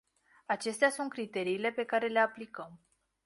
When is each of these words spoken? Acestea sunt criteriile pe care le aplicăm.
Acestea 0.45 0.89
sunt 0.89 1.09
criteriile 1.09 1.71
pe 1.71 1.83
care 1.83 2.07
le 2.07 2.19
aplicăm. 2.19 2.79